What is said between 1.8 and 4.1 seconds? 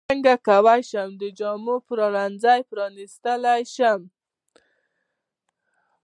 پلورنځی پرانستلی شم